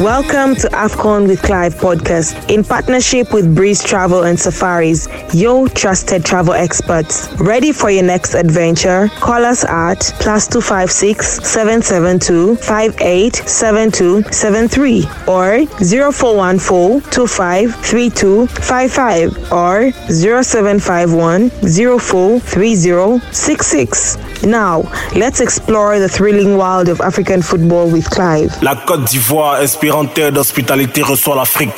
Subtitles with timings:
[0.00, 6.24] Welcome to AFCON with Clive podcast in partnership with Breeze Travel and Safaris, your trusted
[6.24, 7.30] travel experts.
[7.34, 9.10] Ready for your next adventure?
[9.20, 24.29] Call us at plus 256 772 587273 or 0414 253255 or 0751 043066.
[24.42, 24.84] Now,
[25.14, 28.56] let's explore the thrilling world of African football with Clive.
[28.62, 31.74] La Côte d'Ivoire, espérante d'hospitalité, reçoit l'Afrique.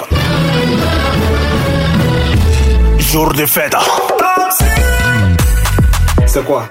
[2.98, 3.74] Jour de fête.
[6.26, 6.68] C'est quoi?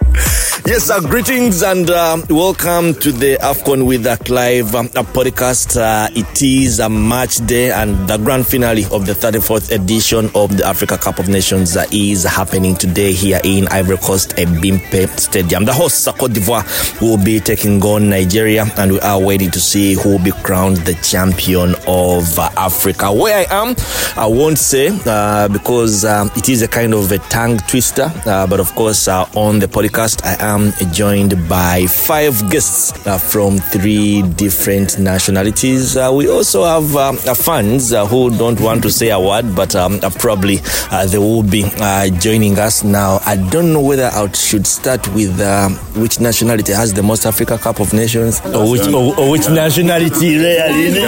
[0.63, 5.75] Yes, uh, greetings and uh, welcome to the AFCON with uh, Clive um, podcast.
[5.75, 10.55] Uh, it is a match day and the grand finale of the 34th edition of
[10.55, 15.09] the Africa Cup of Nations uh, is happening today here in Ivory Coast at Bimpe
[15.19, 15.65] Stadium.
[15.65, 16.63] The host, Cote d'Ivoire,
[17.01, 20.77] will be taking on Nigeria and we are waiting to see who will be crowned
[20.77, 23.11] the champion of uh, Africa.
[23.11, 23.75] Where I am,
[24.15, 28.59] I won't say uh, because um, it is a kind of a tongue twister, but
[28.59, 30.50] of course, on the podcast, I am
[30.91, 35.95] joined by five guests uh, from three different nationalities.
[35.95, 39.75] Uh, we also have uh, fans uh, who don't want to say a word, but
[39.75, 40.59] um, uh, probably
[40.91, 43.19] uh, they will be uh, joining us now.
[43.25, 45.39] I don't know whether I should start with
[45.95, 50.37] which nationality has the most Africa Cup of Nations or which, or, or which nationality
[50.37, 51.01] really.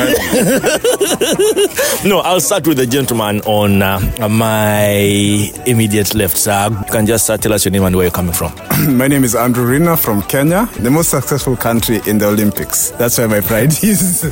[2.10, 4.00] no, I'll start with the gentleman on uh,
[4.30, 4.84] my
[5.66, 6.48] immediate left.
[6.48, 8.54] Uh, you can just uh, tell us your name and where you're coming from.
[8.98, 12.92] My name is Andrew Orina from Kenya, the most successful country in the Olympics.
[12.92, 14.24] That's where my pride is.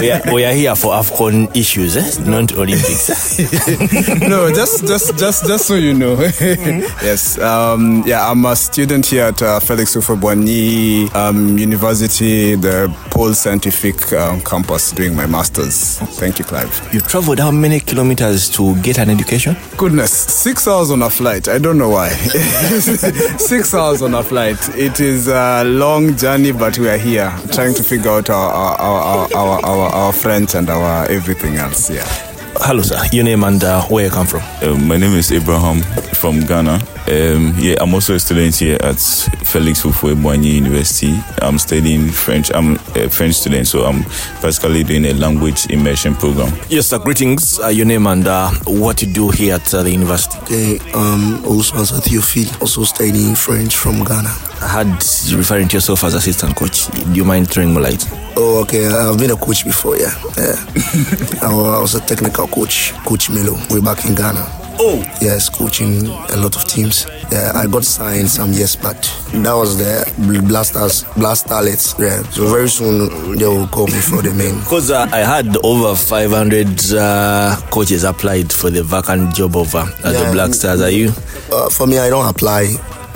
[0.00, 2.24] we, are, we are here for AFCON issues, eh?
[2.28, 3.38] not Olympics.
[4.20, 6.14] no, just just just just so you know.
[6.20, 13.34] yes, um, yeah, I'm a student here at uh, Felix Houphouët-Boigny um, University, the Paul
[13.34, 15.98] Scientific um, campus, doing my masters.
[16.18, 16.92] Thank you, Clive.
[16.92, 19.56] you traveled how many kilometers to get an education?
[19.76, 21.48] Goodness, six hours on a flight.
[21.48, 22.08] I don't know why.
[23.38, 24.58] six hours on a flight.
[24.76, 28.76] It is a long journey, but we are here trying to figure out our our,
[28.80, 31.90] our, our, our, our friends and our everything else.
[31.90, 32.27] Yeah.
[32.56, 33.00] Hello, sir.
[33.12, 34.42] Your name and uh, where you come from?
[34.62, 35.82] Um, my name is Abraham
[36.14, 36.80] from Ghana.
[37.08, 41.18] Um, yeah, I'm also a student here at Felix Houphouët-Boigny University.
[41.40, 42.50] I'm studying French.
[42.54, 44.02] I'm a French student, so I'm
[44.42, 46.52] basically doing a language immersion program.
[46.68, 46.98] Yes, sir.
[46.98, 47.60] Greetings.
[47.60, 50.38] Uh, your name and uh, what you do here at uh, the university.
[50.42, 54.34] Okay, um, Ousmane Theophile, also studying French from Ghana.
[54.60, 54.88] I had
[55.36, 56.88] referring to yourself as assistant coach.
[56.88, 58.04] Do you mind throwing more light?
[58.36, 60.12] Oh, okay, I've been a coach before, yeah.
[60.36, 60.56] yeah.
[61.42, 64.46] I was a technical coach, Coach Melo, way back in Ghana.
[64.80, 67.04] Oh, Yes, coaching a lot of teams.
[67.32, 68.96] Yeah, I got signed some years back.
[69.32, 70.04] That was the
[70.46, 71.98] Blasters, Black Starlets.
[71.98, 74.58] Yeah, so very soon they will call me for the main.
[74.60, 79.86] because uh, I had over 500 uh, coaches applied for the vacant job of uh,
[80.04, 80.32] at the Yeah.
[80.32, 80.80] Black Stars.
[80.80, 81.10] Are you?
[81.52, 82.66] Uh, for me, I don't apply.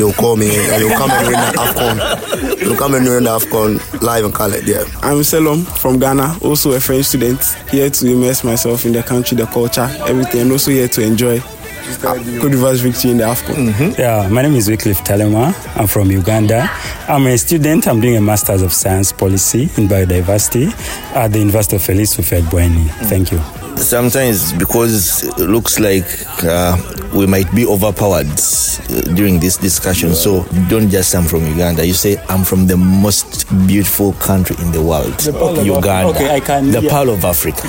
[0.03, 2.59] They'll call me and they'll come and win the AFCON.
[2.59, 4.83] They'll come and win the AFCON live in Khaled, yeah.
[5.01, 7.41] I'm Selorm from Ghana, also a French student,
[7.71, 11.39] here to immerse myself in the country, the culture, everything, and also here to enjoy
[11.39, 13.55] Cote d'Ivoire's victory in the AFCON.
[13.55, 14.01] Mm-hmm.
[14.01, 15.55] Yeah, my name is Wycliff Talemwa.
[15.79, 16.69] I'm from Uganda.
[17.07, 17.87] I'm a student.
[17.87, 20.73] I'm doing a Masters of Science Policy in Biodiversity
[21.15, 22.89] at the University of Felix Houphouët-Boigny.
[23.07, 23.62] Thank you.
[23.77, 26.05] Sometimes because it looks like
[26.45, 26.77] uh,
[27.15, 30.15] we might be overpowered uh, during this discussion.
[30.15, 31.85] So don't just say I'm from Uganda.
[31.87, 36.11] You say I'm from the most beautiful country in the world, Pearl of Uganda.
[36.11, 36.91] Af- okay, I can- The yeah.
[36.91, 37.63] Pearl of Africa.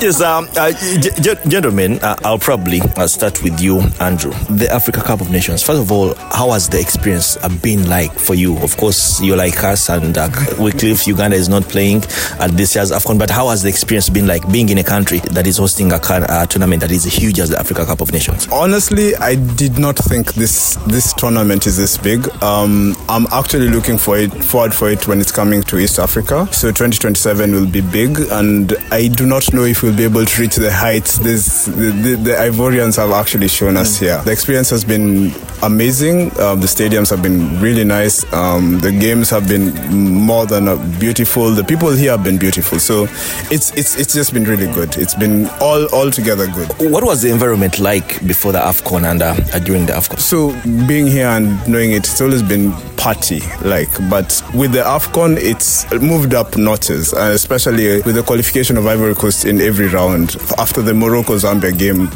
[0.00, 4.32] yes, um, uh, g- g- gentlemen, uh, I'll probably uh, start with you, Andrew.
[4.50, 5.62] The Africa Cup of Nations.
[5.62, 8.56] First of all, how has the experience uh, been like for you?
[8.58, 10.28] Of course, you're like us, and uh,
[10.58, 12.02] Wycliff, Uganda is not playing
[12.40, 13.18] at this year's AFCON.
[13.18, 15.98] But how has the experience been like being in a country that is hosting a
[15.98, 18.48] car- uh, tournament that is as huge as the Africa Cup of Nations?
[18.52, 22.28] Honestly, I did not think this this tournament is this big.
[22.42, 26.48] Um, I'm actually looking for it forward for it when it's coming to East Africa.
[26.52, 30.40] So 2027 will be big, and I do not know if we'll be able to
[30.40, 34.20] reach the heights this the, the, the Ivorians have actually shown us here.
[34.24, 35.32] The experience has been
[35.62, 36.30] amazing.
[36.40, 38.30] Um, the stadiums have been really nice.
[38.32, 41.50] Um, the games have been more than uh, beautiful.
[41.50, 42.78] The people here have been beautiful.
[42.78, 43.04] So
[43.50, 44.96] it's it's it's just been really good.
[44.96, 46.68] It's been all all together good.
[46.90, 50.18] What was the environment like before the AFCON and uh, uh, during the AFCON?
[50.18, 50.52] So
[50.86, 55.90] being here and knowing it, it's always been party like, but with the Afcon, it's
[56.00, 60.82] moved up notches, and especially with the qualification of Ivory Coast in every round after
[60.82, 62.08] the Morocco Zambia game.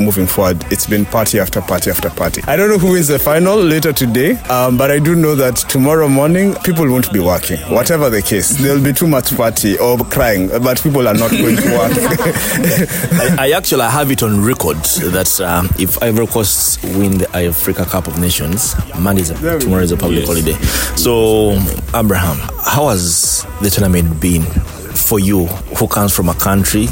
[0.00, 2.42] moving forward, it's been party after party after party.
[2.46, 5.56] I don't know who wins the final later today, um, but I do know that
[5.56, 7.58] tomorrow morning people won't be working.
[7.72, 11.56] Whatever the case, there'll be too much party or crying, but people are not going
[11.56, 11.92] to work.
[12.34, 14.76] I, I actually have it on record
[15.12, 19.82] that um, if Ivory Coast win the Africa Cup of Nations, Monday is a, tomorrow
[19.82, 20.52] is a public holiday.
[20.96, 21.52] So,
[21.94, 25.46] Abraham, how has the tournament been for you,
[25.78, 26.86] who comes from a country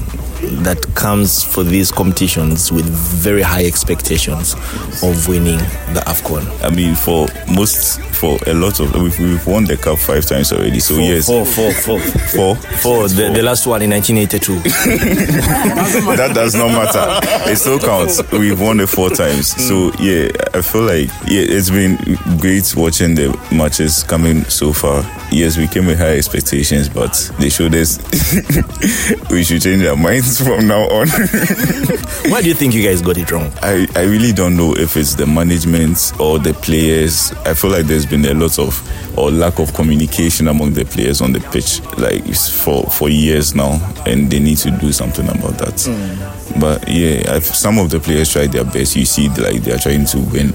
[0.63, 4.55] that comes for these competitions with very high expectations
[5.03, 5.59] of winning
[5.95, 6.47] the AFCON?
[6.65, 10.53] I mean, for most, for a lot of, we've, we've won the cup five times
[10.53, 10.81] already.
[10.81, 12.01] So Four, yes, four, four, four.
[12.01, 12.57] four.
[12.57, 14.61] Four, the, the last one in 1982.
[16.17, 17.51] that does not matter.
[17.51, 18.23] It still counts.
[18.33, 19.49] We've won it four times.
[19.49, 21.97] So yeah, I feel like yeah, it's been
[22.39, 25.03] great watching the matches coming so far.
[25.31, 27.99] Yes, we came with high expectations, but they showed us
[29.31, 31.09] we should change our minds from now on.
[32.31, 33.53] Why do you think you guys got it wrong?
[33.63, 37.33] I, I really don't know if it's the management or the players.
[37.45, 38.81] I feel like there's been a lot of
[39.19, 43.81] or lack of communication among the players on the pitch, like for for years now,
[44.07, 45.81] and they need to do something about that.
[45.83, 46.61] Hmm.
[46.61, 48.97] But yeah, I've, some of the players tried their best.
[48.97, 50.53] You see, like they are trying to win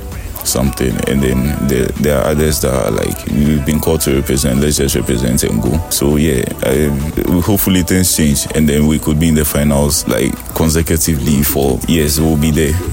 [0.47, 4.59] something, and then there, there are others that are like we've been called to represent.
[4.59, 5.89] Let's just represent and go.
[5.89, 6.87] So yeah, I,
[7.41, 12.19] hopefully things change, and then we could be in the finals like consecutively for years.
[12.19, 12.73] We'll be there.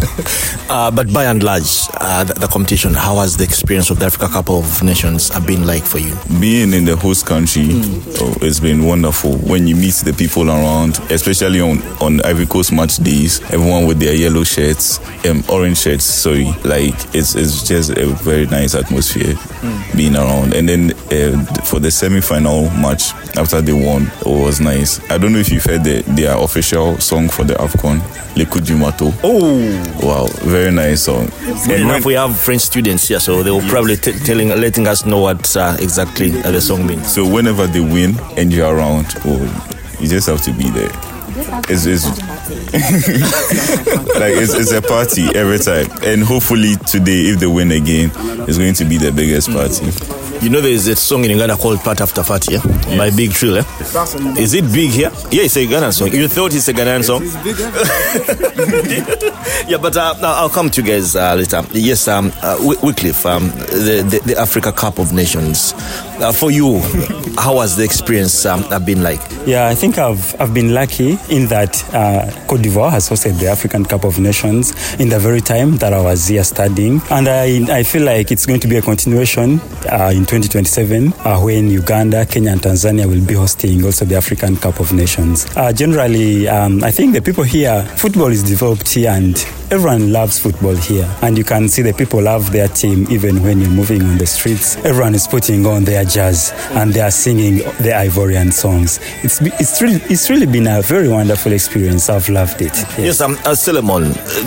[0.70, 4.06] Uh, but by and large, uh, the, the competition, how has the experience of the
[4.06, 6.16] Africa Cup of Nations been like for you?
[6.40, 7.68] being in the host country
[8.20, 12.72] oh, it's been wonderful when you meet the people around especially on on ivory coast
[12.72, 17.90] match days everyone with their yellow shirts um, orange shirts sorry like it's, it's just
[17.90, 19.34] a very nice atmosphere
[19.96, 24.98] being around and then uh, for the semi-final match after they won it was nice
[25.10, 28.00] i don't know if you've heard the, their official song for the afcon
[28.36, 29.12] Le Coup du Marteau.
[29.22, 29.60] Oh,
[30.02, 31.28] wow very nice song
[31.66, 32.04] good enough.
[32.04, 35.56] We have French students here, so they will probably t- telling, letting us know what
[35.56, 37.12] uh, exactly uh, the song means.
[37.14, 41.13] So whenever they win and you're around, oh, you just have to be there.
[41.36, 42.06] It's, it's
[44.14, 48.12] like it's, it's a party every time, and hopefully today, if they win again,
[48.46, 49.90] it's going to be the biggest party.
[50.44, 52.60] You know, there is a song in Uganda called Parte After Parte, yeah?
[52.98, 54.38] By Big Tril, eh?
[54.38, 55.10] Is it big here?
[55.30, 56.12] Yeah, it's a Ghanaian song.
[56.12, 57.22] You thought it's a Ghanaian song?
[59.66, 61.62] yeah, but uh, now I'll come to you guys uh, later.
[61.72, 65.72] Yes, um, uh, Wy- Wycliff, um, the, the, the Africa Cup of Nations.
[66.20, 66.78] Uh, for you,
[67.38, 69.20] how has the experience um, uh, been like?
[69.46, 73.48] Yeah, I think I've, I've been lucky in that uh, Cote d'Ivoire has hosted the
[73.48, 77.00] African Cup of Nations in the very time that I was here studying.
[77.10, 79.58] And I, I feel like it's going to be a continuation
[79.90, 84.56] uh, in 2027 uh, when Uganda, Kenya, and Tanzania will be hosting also the African
[84.56, 85.46] Cup of Nations.
[85.56, 89.36] Uh, generally, um, I think the people here, football is developed here and
[89.70, 91.08] everyone loves football here.
[91.22, 94.26] And you can see the people love their team even when you're moving on the
[94.26, 94.76] streets.
[94.84, 99.00] Everyone is putting on their jazz and they are singing the Ivorian songs.
[99.22, 102.08] It's, it's, really, it's really been a very wonderful experience.
[102.08, 102.74] I've loved it.
[102.98, 104.04] Yes, um, uh, Solomon,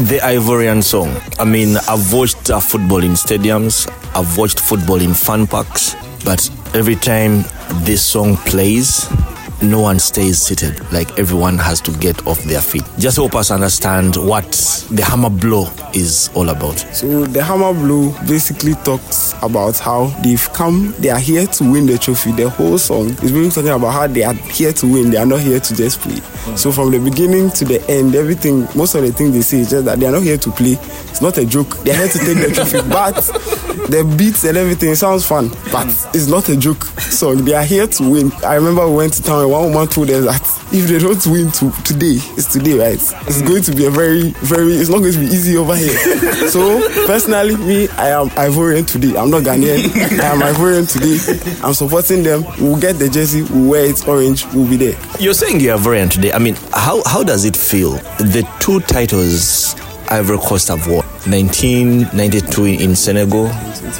[0.07, 1.15] the Ivorian song.
[1.39, 6.49] I mean, I've watched uh, football in stadiums, I've watched football in fun parks, but
[6.73, 7.43] every time
[7.83, 9.07] this song plays,
[9.61, 10.79] no one stays seated.
[10.91, 12.83] Like everyone has to get off their feet.
[12.97, 14.51] Just help us understand what
[14.91, 16.77] the hammer blow is all about.
[16.95, 21.85] So the hammer blow basically talks about how they've come, they are here to win
[21.85, 22.31] the trophy.
[22.31, 25.11] The whole song is really talking about how they are here to win.
[25.11, 26.19] They are not here to just play.
[26.19, 26.55] Hmm.
[26.55, 29.69] So from the beginning to the end, everything, most of the things they say is
[29.69, 30.73] just that they are not here to play.
[31.09, 31.77] It's not a joke.
[31.79, 32.77] They are here to take the trophy.
[32.97, 33.15] But
[33.89, 37.45] the beats and everything sounds fun, but it's not a joke song.
[37.45, 38.31] They are here to win.
[38.43, 41.25] I remember we went to town and one woman told us that if they don't
[41.27, 42.93] win to, today, it's today, right?
[42.93, 43.47] It's mm.
[43.47, 45.97] going to be a very, very, it's not going to be easy over here.
[46.49, 49.17] so personally, me, I am Ivorian today.
[49.17, 49.79] I'm not Ghanaian.
[50.19, 51.61] I am Ivorian today.
[51.63, 52.43] I'm supporting them.
[52.59, 54.99] We'll get the jersey, we'll wear it orange, we'll be there.
[55.19, 56.31] You're saying you're Ivorian today.
[56.33, 57.91] I mean, how, how does it feel?
[58.19, 59.75] The two titles
[60.09, 63.47] Ivory Coast have won 1992 in Senegal,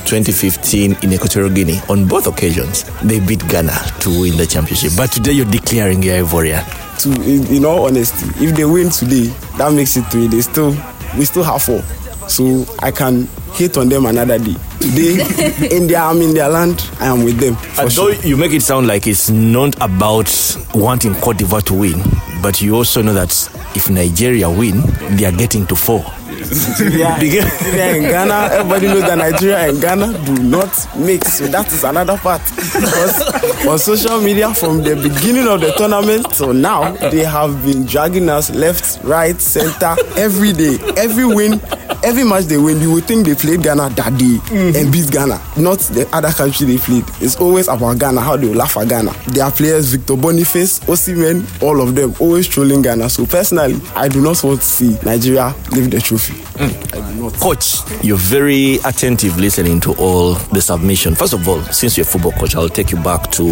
[0.05, 1.79] 2015 in Equatorial Guinea.
[1.89, 4.93] On both occasions, they beat Ghana to win the championship.
[4.95, 6.63] But today you're declaring you're Ivorian.
[6.99, 10.27] To, in, in all honesty, if they win today, that makes it three.
[10.27, 10.75] They still,
[11.17, 11.81] we still have four.
[12.29, 14.55] So I can hate on them another day.
[14.79, 16.89] Today, in their, I'm in their land.
[16.99, 17.55] I am with them.
[17.55, 18.25] For Although sure.
[18.25, 20.29] you make it sound like it's not about
[20.73, 21.99] wanting Cote d'Ivoire to win,
[22.41, 23.31] but you also know that
[23.75, 24.81] if Nigeria win,
[25.17, 26.03] they are getting to four.
[26.29, 28.49] Nigeria, Nigeria and Ghana.
[28.53, 31.33] Everybody knows that Nigeria and Ghana do not mix.
[31.39, 32.41] So that is another part.
[32.55, 37.85] Because on social media, from the beginning of the tournament till now, they have been
[37.85, 40.77] dragging us left, right, center every day.
[40.95, 41.59] Every win,
[42.07, 44.75] every match they win, you would think they played Ghana that day mm-hmm.
[44.77, 47.03] and beat Ghana, not the other country they played.
[47.19, 49.11] It's always about Ghana, how they laugh at Ghana.
[49.27, 53.09] Their players, Victor Boniface, Osimhen, all of them, always trolling Ghana.
[53.09, 56.33] So personally, I do not want to see Nigeria leave the trophy.
[56.57, 57.41] Mm.
[57.41, 61.13] Coach, you're very attentive listening to all the submission.
[61.13, 63.43] First of all, since you're a football coach, I'll take you back to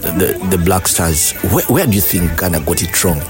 [0.00, 1.32] the, the Black Stars.
[1.52, 3.20] Where, where do you think Ghana got it wrong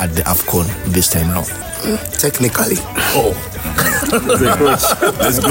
[0.00, 1.69] at the AFCON this time around?
[2.18, 2.76] Technically.
[3.16, 3.34] Oh.
[4.12, 5.50] Let's go.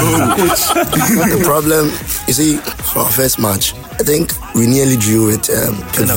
[1.28, 1.86] the problem,
[2.26, 6.08] you see, for our first match, I think we nearly drew with um, Cape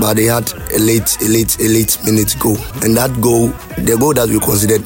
[0.00, 3.48] but they had a late, a late, a late minute goal, and that goal,
[3.78, 4.84] the goal that we considered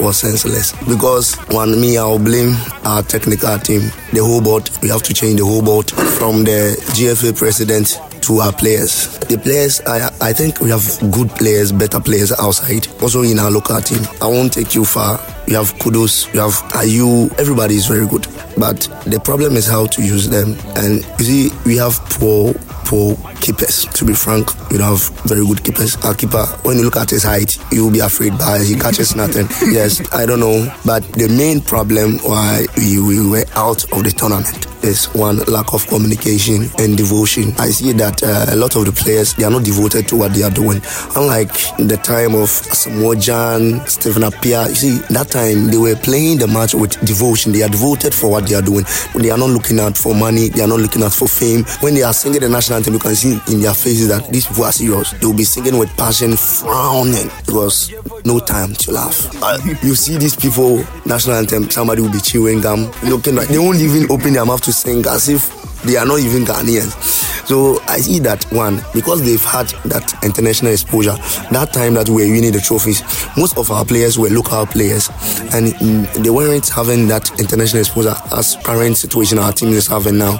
[0.00, 3.80] was senseless because one me I'll blame our technical team
[4.12, 8.38] the whole board we have to change the whole board from the GFA president to
[8.40, 9.18] our players.
[9.18, 12.86] The players I, I think we have good players better players outside.
[13.02, 14.02] Also in our local team.
[14.20, 15.20] I won't take you far.
[15.46, 18.26] We have Kudus, we have Ayew everybody is very good
[18.58, 22.54] but the problem is how to use them and you see we have poor
[22.88, 23.84] poor keepers.
[23.84, 25.96] To be frank, we don't have very good keepers.
[26.04, 29.46] Our keeper, when you look at his height, you'll be afraid, but he catches nothing.
[29.70, 30.72] yes, I don't know.
[30.86, 35.74] But the main problem why we, we were out of the tournament is one lack
[35.74, 37.52] of communication and devotion.
[37.58, 40.32] I see that uh, a lot of the players they are not devoted to what
[40.32, 40.80] they are doing.
[41.16, 46.38] Unlike the time of Asamoah Gyan, Stephen Appiah, you see that time they were playing
[46.38, 47.52] the match with devotion.
[47.52, 48.84] They are devoted for what they are doing.
[49.14, 50.48] They are not looking out for money.
[50.48, 51.64] They are not looking out for fame.
[51.80, 54.46] When they are singing the national anthem, you can see in their faces that these
[54.46, 55.12] people are serious.
[55.12, 57.92] They will be singing with passion, frowning because
[58.24, 59.30] no time to laugh.
[59.42, 63.58] Uh, you see these people national anthem, somebody will be chewing gum, looking like they
[63.58, 65.48] won't even open their mouth to sing as if
[65.84, 67.17] they are not even Ghanaians.
[67.48, 71.16] So I see that one because they've had that international exposure.
[71.50, 73.02] That time that we were winning the trophies,
[73.38, 75.08] most of our players were local players,
[75.54, 80.18] and mm, they weren't having that international exposure as current situation our team is having
[80.18, 80.36] now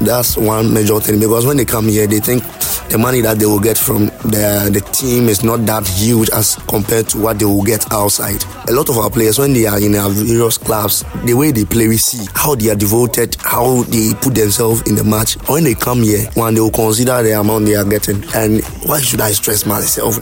[0.00, 2.42] that's one major thing because when they come here, they think
[2.88, 6.56] the money that they will get from the the team is not that huge as
[6.68, 8.44] compared to what they will get outside.
[8.68, 11.64] A lot of our players, when they are in our various clubs, the way they
[11.64, 15.34] play, we see how they are devoted, how they put themselves in the match.
[15.48, 18.22] When they come here, one they will consider the amount they are getting.
[18.34, 20.20] And why should I stress myself?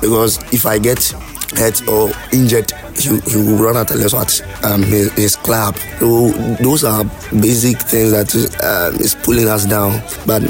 [0.00, 1.02] Because if I get
[1.56, 5.76] hurt or injured, he, he will run out and what um, his, his club.
[5.98, 7.04] So those are
[7.40, 10.02] basic things that um, is pulling us down.
[10.26, 10.42] But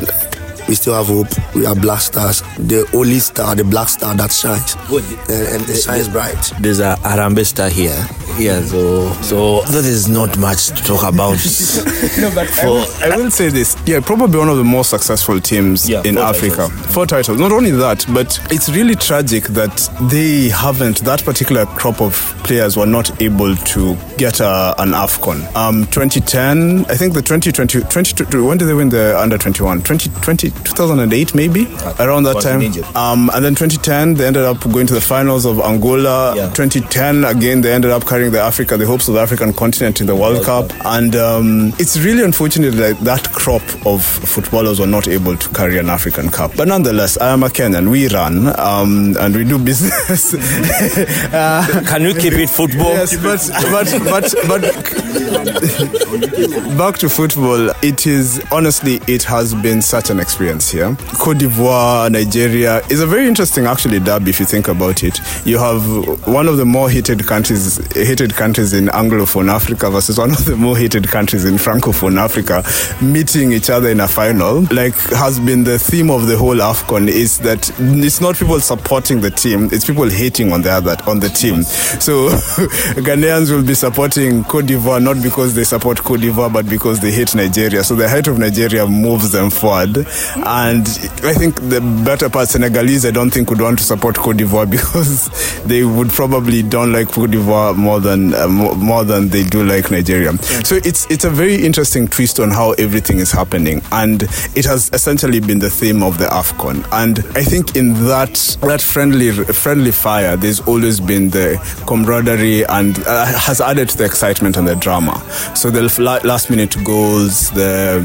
[0.72, 1.28] we still have hope.
[1.54, 2.40] We are black stars.
[2.56, 4.74] The only star, the black star that shines.
[4.88, 5.04] Good.
[5.28, 6.50] Eh, and, and it shines bright.
[6.60, 7.92] There's a Harambee star here.
[8.38, 11.32] Yeah, so so that is not much to talk about.
[12.18, 13.76] no, but for, I, will, I will say this.
[13.86, 16.68] Yeah, probably one of the most successful teams yeah, in Africa.
[16.68, 16.86] Titles.
[16.94, 17.38] Four titles.
[17.38, 22.76] Not only that, but it's really tragic that they haven't, that particular crop of players
[22.76, 25.54] were not able to get a, an AFCON.
[25.54, 29.78] Um, 2010, I think the 2020, 20, when did they win the under 21?
[29.78, 31.66] 2020, 2008 maybe
[32.00, 32.62] around that time.
[32.96, 36.34] Um, and then 2010 they ended up going to the finals of Angola.
[36.36, 36.48] Yeah.
[36.50, 40.06] 2010 again they ended up carrying the Africa, the hopes of the African continent in
[40.06, 40.70] the World, Cup.
[40.84, 45.78] And um, it's really unfortunate that that crop of footballers were not able to carry
[45.78, 46.52] an African Cup.
[46.56, 47.90] But nonetheless, I am a Kenyan.
[47.90, 50.34] We run um, and we do business.
[51.32, 52.92] uh, Can you keep it football?
[52.92, 54.62] Yes, but but but but
[56.78, 57.70] back to football.
[57.82, 60.96] It is honestly, it has been such an experience experience here.
[61.18, 65.18] Cote d'Ivoire, Nigeria is a very interesting actually derby if you think about it.
[65.44, 65.82] You have
[66.26, 67.78] one of the more heated countries,
[68.12, 72.62] hated countries in Anglophone Africa versus one of the more hated countries in Francophone Africa
[73.02, 74.60] meeting each other in a final.
[74.70, 79.22] Like has been the theme of the whole AFCON is that it's not people supporting
[79.22, 81.62] the team, it's people hating on the other on the team.
[81.62, 82.28] So
[83.00, 87.12] Ghanaians will be supporting Cote d'Ivoire not because they support Cote d'Ivoire but because they
[87.12, 87.82] hate Nigeria.
[87.82, 89.96] So the hate of Nigeria moves them forward.
[90.36, 90.86] And
[91.24, 94.70] I think the better part, Senegalese, I don't think would want to support Cote d'Ivoire
[94.70, 95.30] because
[95.66, 99.90] they would probably don't like Cote d'Ivoire more than uh, more than they do like
[99.90, 100.32] Nigeria.
[100.32, 100.62] Yeah.
[100.62, 104.22] So it's it's a very interesting twist on how everything is happening, and
[104.54, 106.86] it has essentially been the theme of the Afcon.
[106.92, 112.98] And I think in that that friendly friendly fire, there's always been the camaraderie and
[113.06, 115.20] uh, has added to the excitement and the drama.
[115.54, 115.82] So the
[116.24, 118.02] last minute goals, the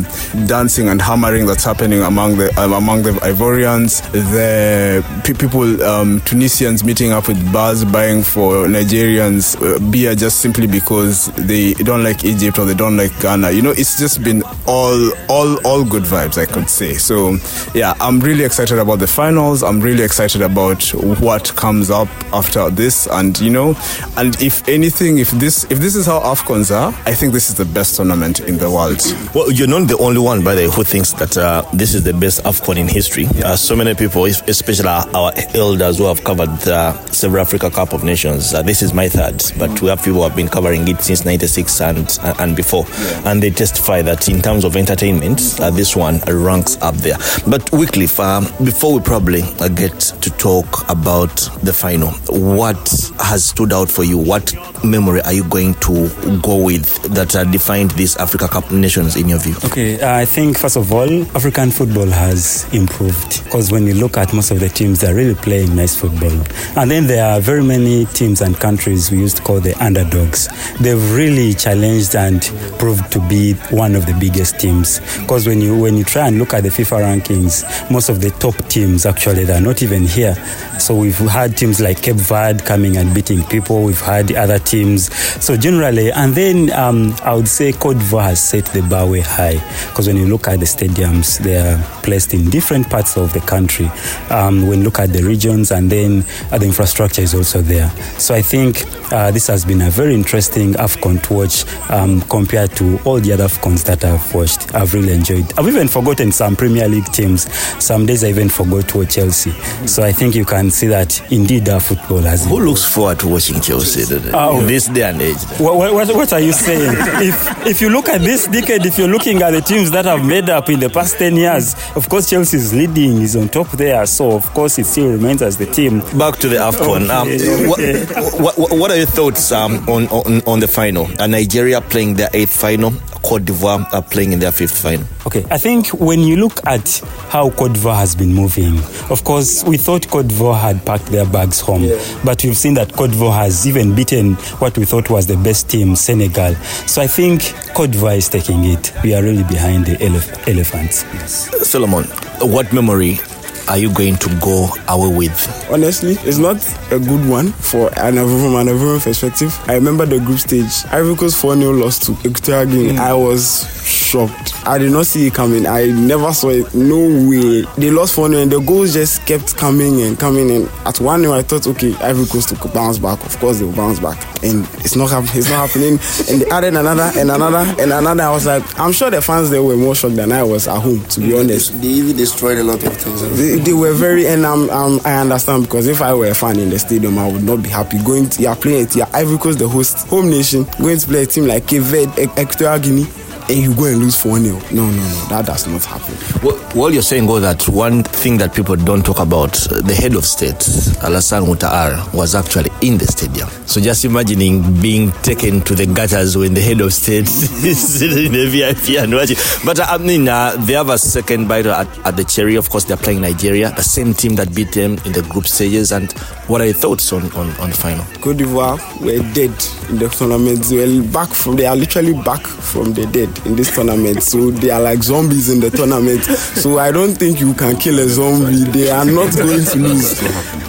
[0.47, 6.83] dancing and hammering that's happening among the um, among the Ivorians, the people um, Tunisians
[6.83, 12.23] meeting up with bars buying for Nigerians, uh, beer just simply because they don't like
[12.25, 13.51] Egypt or they don't like Ghana.
[13.51, 16.95] You know, it's just been all all all good vibes, I could say.
[16.95, 17.37] So
[17.73, 19.63] yeah, I'm really excited about the finals.
[19.63, 20.83] I'm really excited about
[21.21, 23.75] what comes up after this, and you know,
[24.17, 27.55] and if anything, if this if this is how Afcons are, I think this is
[27.55, 29.01] the best tournament in the world.
[29.33, 32.03] Well, you're not the only one, by the way, who thinks that uh, this is
[32.03, 33.27] the best AFCON in history.
[33.43, 36.93] Uh, so many people, especially our, elders who have covered uh,
[37.39, 40.35] Africa Cup of Nations, uh, this is my third, but we have people who have
[40.35, 42.85] been covering it since 96 and, and before.
[43.25, 47.17] And they testify that in terms of entertainment, uh, this one ranks up there.
[47.47, 52.77] But Wycliff, um, before we probably uh, get to talk about the final, what
[53.19, 54.17] has stood out for you?
[54.17, 54.53] What
[54.83, 56.09] memory are you going to
[56.41, 59.55] go with that defined this Africa Cup of nations in your view?
[59.65, 64.33] Okay, I think first of all, African football has improved because when you look at
[64.33, 66.31] most of the teams, they're really playing nice football.
[66.75, 70.47] And then there are very many teams and countries we used to call the underdogs.
[70.79, 72.41] They've really challenged and
[72.79, 76.39] proved to be one of the biggest teams because when you when you try and
[76.39, 80.35] look at the FIFA rankings, most of the top teams actually they're not even here.
[80.79, 83.83] So we've had teams like Cape Verde coming and beating people.
[83.83, 85.13] We've had other teams.
[85.43, 89.21] So generally, and then um, I would say Cote d'Ivoire has set the bar way
[89.21, 89.55] high
[89.89, 93.41] because when you look at the stadiums, they are placed in different parts of the
[93.41, 93.89] country.
[94.29, 96.19] Um, when you look at the regions, and then
[96.51, 97.89] at the infrastructure is also there.
[98.19, 102.71] So I think uh, this has been a very interesting AFCON to watch um, compared
[102.77, 104.73] to all the other AFCONs that I've watched.
[104.75, 105.45] I've really enjoyed.
[105.57, 107.51] I've even forgotten some Premier League teams.
[107.83, 109.51] Some days I even forgot to watch Chelsea.
[109.87, 112.45] So I think you can see that indeed our football has.
[112.45, 115.37] Who looks forward to watching Chelsea uh, in this day and age?
[115.59, 116.95] What, what, what are you saying?
[117.21, 120.25] if if you look at this decade, if you're looking at the teams that have
[120.25, 123.69] made up in the past ten years, of course Chelsea is leading, is on top
[123.71, 124.05] there.
[124.05, 125.99] So of course it still remains as the team.
[126.17, 126.96] Back to the Afcon.
[127.03, 127.69] Okay, um.
[127.69, 131.07] What, what, what, are your thoughts um, on, on on the final?
[131.19, 132.91] Uh, Nigeria playing their eighth final,
[133.23, 135.05] Cote d'Ivoire are playing in their fifth final.
[135.25, 136.99] Okay, I think when you look at
[137.29, 138.77] how Cote d'Ivoire has been moving,
[139.11, 142.21] of course we thought Cote d'Ivoire had packed their bags home, yeah.
[142.23, 145.69] but we've seen that Cote d'Ivoire has even beaten what we thought was the best
[145.69, 146.55] team, Senegal.
[146.87, 147.41] So I think
[147.73, 148.93] Cote d'Ivoire is taking it.
[149.03, 151.03] We are really behind the elef- elephants.
[151.13, 151.69] Yes.
[151.69, 152.05] Solomon,
[152.39, 153.19] what memory
[153.67, 155.67] are you going to go away with?
[155.71, 156.57] Honestly, it's not
[156.91, 159.57] a good one for an from an Ivorian perspective.
[159.67, 160.85] I remember the group stage.
[160.91, 162.93] Ivory Coast 4 0 lost to Equatorial Guinea.
[162.93, 162.99] Mm.
[162.99, 164.53] I was shocked.
[164.65, 165.65] I did not see it coming.
[165.65, 166.73] I never saw it.
[166.73, 166.97] No
[167.29, 167.61] way.
[167.77, 170.49] They lost 4 0 and the goals just kept coming and coming.
[170.51, 173.23] And at 1 0, I thought, okay, Ivory Coast will bounce back.
[173.25, 174.17] Of course, they'll bounce back.
[174.43, 175.99] And it's not, it's not happening.
[176.29, 178.23] and they added another and another and another.
[178.23, 180.79] I was like, I'm sure the fans there were more shocked than I was at
[180.79, 181.79] home, to be honest.
[181.81, 183.37] They even destroyed a lot of things.
[183.37, 186.59] They, they were very, and I'm, I'm, i understand because if I were a fan
[186.59, 187.97] in the stadium, I would not be happy.
[188.03, 191.23] Going to, you're playing it, you're Ivory Coast, the host, home nation, going to play
[191.23, 193.07] a team like Cape Verde, Equatorial Guinea
[193.49, 194.59] and you go and lose 4 0.
[194.71, 196.15] No, no, no, that does not happen.
[196.43, 200.15] Well, well, you're saying, go that one thing that people don't talk about, the head
[200.15, 200.55] of state,
[201.01, 203.47] Alassane Ouattara, was actually in the stadium.
[203.65, 208.31] So just imagining being taken to the gutters when the head of state is in
[208.31, 209.37] the VIP and watching.
[209.65, 212.55] But I mean, uh, they have a second bite at, at, the cherry.
[212.55, 215.91] Of course, they're playing Nigeria, the same team that beat them in the group stages.
[215.91, 216.11] And
[216.47, 218.05] what are your thoughts on, on, on the final?
[218.21, 219.51] Cote d'Ivoire were dead
[219.89, 220.63] in the tournament.
[220.63, 224.23] They, back from, they are literally back from the dead in this tournament.
[224.23, 226.23] So they are like zombies in the tournament.
[226.23, 228.63] So I don't think you can kill a zombie.
[228.71, 230.19] They are not going to lose.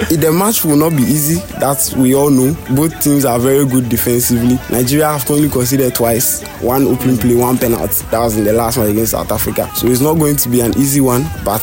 [0.08, 1.40] The match will not be easy.
[1.58, 2.56] That we all know.
[2.74, 4.58] Both teams are very good defensively.
[4.70, 6.42] Nigeria have only conceded twice.
[6.60, 8.04] One open play, one penalty.
[8.10, 9.70] That was in the last one against South Africa.
[9.74, 11.26] So it's not going to be an easy one.
[11.44, 11.60] But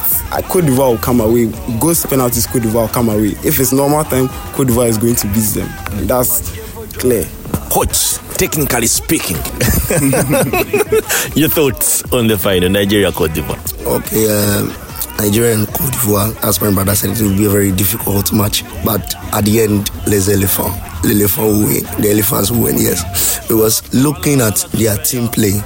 [0.50, 1.46] Cote d'Ivoire will come away.
[1.80, 3.36] Goals penalties, Cote d'Ivoire will come away.
[3.44, 5.70] If it's normal time, Cote d'Ivoire is going to beat them.
[6.08, 6.52] That's
[6.98, 7.26] clear.
[7.70, 9.36] Coach, technically speaking,
[11.36, 13.60] your thoughts on the final, Nigeria Cote d'Ivoire?
[13.86, 14.74] Okay, um,
[15.18, 18.64] Nigeria and Cote d'Ivoire, as my brother said, it will be a very difficult match.
[18.84, 20.74] But at the end, les éléphants.
[21.04, 21.84] The elephant will win.
[22.02, 23.40] The elephants will win, yes.
[23.48, 25.62] Because looking at their team play,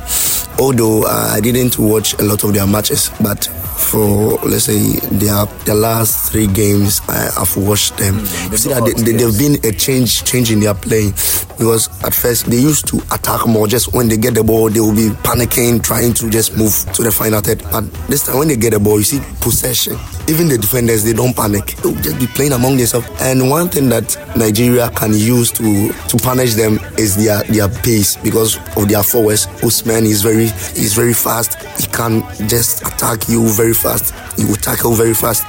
[0.59, 3.47] although uh, I didn't watch a lot of their matches, but
[3.79, 8.15] for let's say their the last three games I, have watched them.
[8.19, 11.09] Mm, you see that they, they, have been a change change in their play
[11.57, 13.67] because at first they used to attack more.
[13.67, 17.03] Just when they get the ball, they will be panicking, trying to just move to
[17.03, 17.63] the final third.
[17.71, 19.97] But this time when they get the ball, you see possession.
[20.27, 21.75] Even the defenders they don't panic.
[21.77, 23.07] They'll just be playing among themselves.
[23.21, 28.17] And one thing that Nigeria can use to to punish them is their their pace
[28.17, 29.47] because of their forwards.
[29.63, 31.55] Osimhen is very is very fast.
[31.79, 34.13] He can just attack you very fast.
[34.37, 35.45] He will tackle very fast.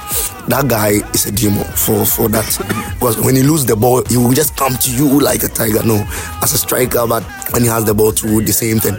[0.51, 2.45] That guy is a demon for for that
[2.93, 5.81] because when he lose the ball, he will just come to you like a tiger.
[5.83, 5.95] No,
[6.41, 8.93] as a striker, but when he has the ball too, the same thing.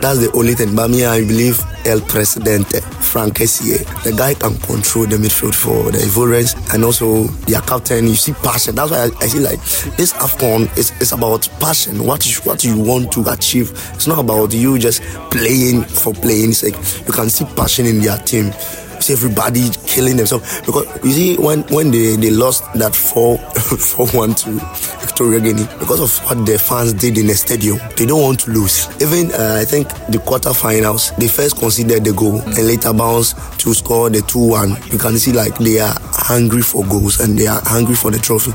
[0.00, 0.74] That's the only thing.
[0.74, 5.90] But me, I believe El Presidente, Frank Kessié, the guy can control the midfield for
[5.90, 8.06] the Ivorians and also their captain.
[8.06, 8.74] You see passion.
[8.74, 9.60] That's why I, I see like
[9.96, 12.04] this AFCON is, is about passion.
[12.04, 13.70] What you, what you want to achieve.
[13.94, 16.74] It's not about you just playing for playing sake.
[17.06, 18.52] You can see passion in their team
[19.06, 20.60] see everybody killing themselves.
[20.62, 24.50] Because you see when when they, they lost that 4 4 1 to
[25.00, 28.50] Victoria Guinea because of what the fans did in the stadium they don't want to
[28.50, 28.88] lose.
[29.00, 33.74] Even uh, I think the quarterfinals they first conceded the goal and later bounced to
[33.74, 37.46] score the 2 1 you can see like they are hungry for goals and they
[37.46, 38.50] are hungry for the trophy.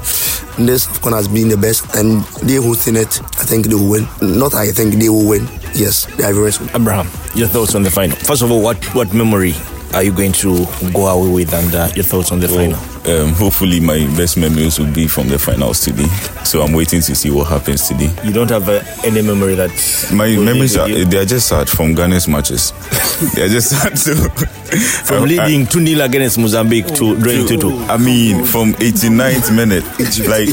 [0.58, 1.96] And this course has been the best.
[1.96, 4.08] And they hosting it I think they will win.
[4.22, 5.48] Not I think they will win.
[5.74, 8.16] Yes the Ivorians Abraham your thoughts on the final?
[8.18, 9.54] First of all what what memory
[9.94, 12.91] are you going to go away with and uh, your thoughts on the final?
[13.08, 16.08] Um, hopefully, my best memories will be from the finals today.
[16.44, 18.12] So I'm waiting to see what happens today.
[18.24, 19.72] You don't have uh, any memory that
[20.14, 22.72] My memories are they are just sad from Ghana's matches.
[23.36, 23.98] they are just sad.
[23.98, 24.14] So
[25.06, 27.70] from I- I- leading 2 0 against Mozambique to drawing 2 2.
[27.90, 29.84] I mean, from 89th minute,
[30.28, 30.48] like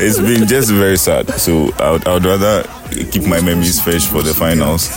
[0.00, 1.28] it's been just very sad.
[1.40, 2.62] So I would, I would rather
[3.10, 4.88] keep my memories fresh for the finals.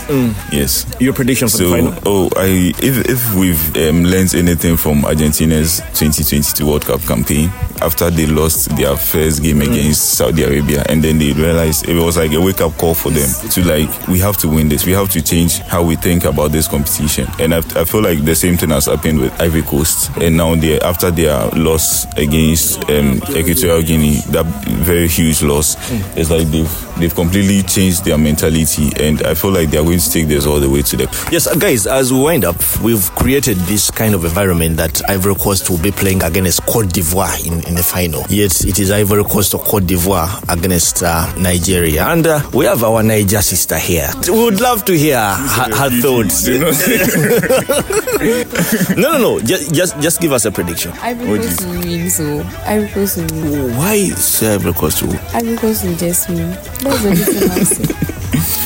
[0.52, 0.86] Yes.
[1.00, 2.00] Your prediction for So, the final?
[2.06, 7.50] oh, I if if we've um, learned anything from Argentina's 2022 World Cup campaign
[7.82, 12.18] after they lost their first game against Saudi Arabia, and then they realized it was
[12.18, 14.86] like a wake up call for them to like we have to win this.
[14.86, 17.28] We have to change how we think about this competition.
[17.40, 20.56] And I, I feel like the same thing has happened with Ivory Coast, and now
[20.56, 25.76] they after their loss against um, Equatorial Guinea, that very huge loss,
[26.18, 30.00] it's like they've they've completely changed their mentality, and I feel like they are going
[30.00, 32.56] to take this all the way to the Yes, uh, guys, as we wind up,
[32.82, 37.46] we've created this kind of environment that Ivory Coast will be playing against Cote d'Ivoire
[37.46, 38.24] in, in the final.
[38.30, 42.06] Yet it is Ivory Coast or Cote d'Ivoire against uh, Nigeria.
[42.08, 44.10] And uh, we have our Niger sister here.
[44.28, 46.48] We would love to hear her, her thoughts.
[48.98, 49.40] no, no, no.
[49.40, 50.92] Just, just, just give us a prediction.
[51.02, 53.78] Ivory Coast is- will win, so Ivory Coast will win.
[53.78, 55.02] Why is Ivory Coast?
[55.04, 56.58] will- Ivory Coast will just win.
[56.90, 58.19] That's the reason I say.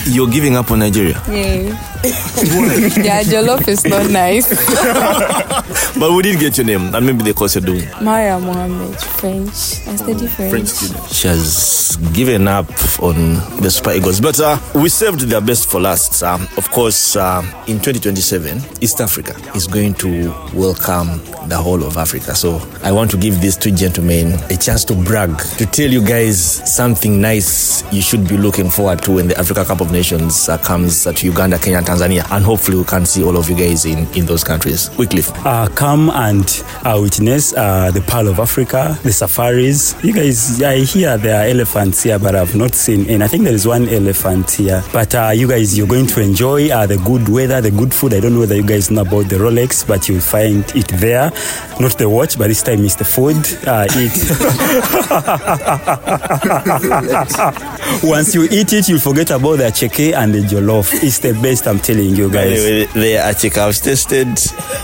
[0.05, 1.21] You're giving up on Nigeria.
[1.29, 1.79] Yeah.
[2.03, 4.49] Their jollof is not nice.
[5.97, 7.87] But we did get your name, and maybe the course you're doing.
[8.01, 9.87] Maria Mohammed, French.
[9.87, 10.69] I study French.
[11.13, 12.67] She has given up
[13.01, 16.21] on the Super Eagles, but uh, we saved their best for last.
[16.21, 21.95] Um, of course, uh, in 2027, East Africa is going to welcome the whole of
[21.97, 22.35] Africa.
[22.35, 26.05] So I want to give these two gentlemen a chance to brag, to tell you
[26.05, 26.39] guys
[26.69, 30.58] something nice you should be looking forward to when the Africa Cup of Nations uh,
[30.58, 32.29] comes uh, to Uganda, Kenya, and Tanzania.
[32.32, 34.89] And hopefully, we can see all of you guys in, in those countries.
[34.97, 35.32] Wycliff.
[35.45, 36.45] uh, come and
[36.84, 39.95] uh, witness uh, the Pearl of Africa, the safaris.
[40.03, 43.23] You guys, I hear there are elephants here, but I've not seen any.
[43.23, 44.84] I think there is one elephant here.
[44.91, 48.13] But uh, you guys, you're going to enjoy uh, the good weather, the good food.
[48.13, 51.32] I don't know whether you guys know about the Rolex, but you'll find it there.
[51.79, 53.38] Not the watch, but this time it's the food.
[53.67, 54.12] Uh, eat.
[58.03, 60.91] Once you eat it, you'll forget about the cheke and the jollof.
[61.03, 62.63] It's the best, I'm telling you guys.
[62.63, 64.36] Anyway, the Attiéké I've tested,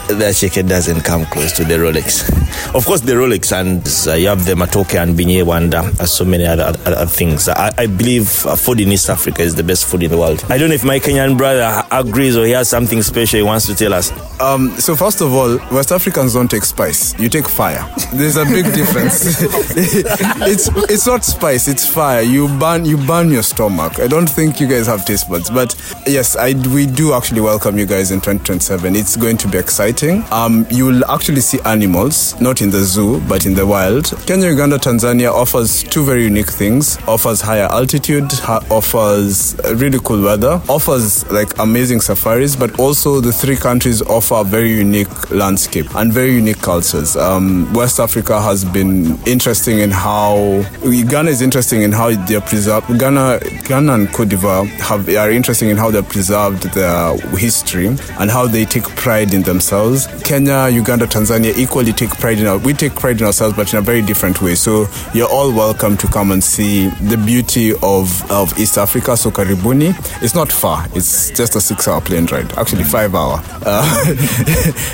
[0.07, 2.29] the Attiéké doesn't come close to the Rolex.
[2.75, 6.23] Of course, the Rolex and uh, you have the Matoke and Binye Wanda and so
[6.25, 7.47] many other, other, other things.
[7.49, 10.43] I, I believe uh, food in East Africa is the best food in the world.
[10.49, 13.65] I don't know if my Kenyan brother agrees or he has something special he wants
[13.67, 14.11] to tell us.
[14.39, 17.17] Um, so first of all, West Africans don't take spice.
[17.19, 17.83] You take fire.
[18.13, 19.39] There's a big difference.
[19.81, 21.69] it's it's not spice.
[21.69, 22.21] It's fire.
[22.21, 23.97] You burn you burn your stomach.
[23.99, 25.73] I don't think you guys have taste buds, but
[26.05, 28.93] yes, I we do actually welcome you guys in 2027.
[28.93, 30.25] It's going to be exciting.
[30.31, 34.13] Um, you will actually see animals, not in the zoo, but in the wild.
[34.27, 36.97] Kenya, Uganda, Tanzania offers two very unique things.
[37.07, 38.29] Offers higher altitude.
[38.33, 40.61] Ha- offers really cool weather.
[40.67, 46.33] Offers like amazing safaris, but also the three countries offer very unique landscape and very
[46.33, 47.15] unique cultures.
[47.15, 52.87] Um, West Africa has been interesting in how Ghana is interesting in how they're preserved.
[52.99, 58.31] Ghana, Ghana and Cote d'Ivoire have are interesting in how they're preserved their history and
[58.31, 60.07] how they take pride in themselves.
[60.23, 62.57] Kenya, Uganda, Tanzania equally take pride in our.
[62.57, 64.55] We take pride in ourselves, but in a very different way.
[64.55, 69.15] So you're all welcome to come and see the beauty of of East Africa.
[69.15, 70.87] So Karibuni, it's not far.
[70.95, 72.51] It's just a six-hour plane ride.
[72.57, 73.43] Actually, five hour.
[73.65, 74.15] Uh,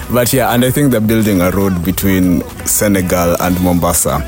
[0.12, 4.28] but yeah, and I think they're building a road between Senegal and Mombasa.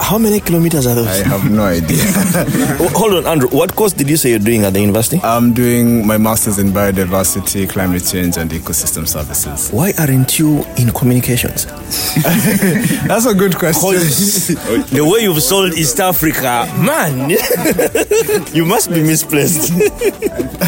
[0.00, 1.06] How many kilometers are those?
[1.06, 1.98] I have no idea.
[2.96, 3.48] Hold on, Andrew.
[3.50, 5.20] What course did you say you're doing at the university?
[5.22, 9.70] I'm doing my master's in biodiversity, climate change, and ecosystem services.
[9.70, 11.66] Why aren't you in communications?
[13.06, 13.90] That's a good question.
[14.90, 17.30] the way you've sold East Africa, man,
[18.54, 19.72] you must be misplaced.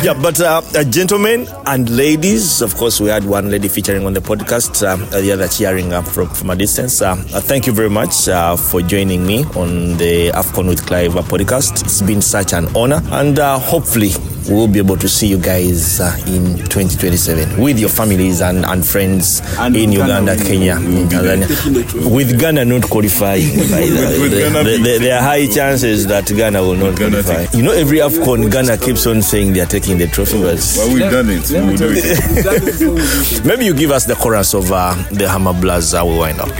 [0.05, 4.13] yeah, but uh, uh, gentlemen and ladies, of course, we had one lady featuring on
[4.13, 7.01] the podcast, uh, the other cheering up from, from a distance.
[7.01, 11.13] Uh, uh, thank you very much uh, for joining me on the AFCON with Clive
[11.13, 11.83] podcast.
[11.83, 14.11] It's been such an honor, and uh, hopefully,
[14.51, 18.85] we'll be able to see you guys uh, in 2027 with your families and, and
[18.87, 22.11] friends and in Uganda, Kenya, in Tanzania.
[22.15, 26.61] With Ghana not qualifying, by the, with, the, the, there are high chances that Ghana
[26.63, 27.47] will not qualify.
[27.57, 30.41] You know, every AFCON, Ghana keeps on saying they are taking the trophy.
[30.43, 31.51] But well, we've done it.
[31.51, 33.45] We'll do it.
[33.47, 35.95] Maybe you give us the chorus of uh, the Hammer Blues.
[35.95, 36.49] I will wind up.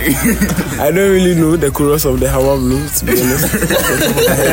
[0.79, 3.53] I don't really know the chorus of the Hammer Blues, to be honest.